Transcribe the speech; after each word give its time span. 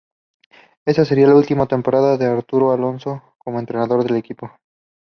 Esa 0.83 1.05
sería 1.05 1.27
la 1.27 1.35
última 1.35 1.67
temporada 1.67 2.17
de 2.17 2.25
Arturo 2.25 2.71
Alonso 2.71 3.21
como 3.37 3.59
entrenador 3.59 4.03
del 4.03 4.15
equipo. 4.17 4.51